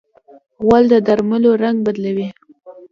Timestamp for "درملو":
1.07-1.51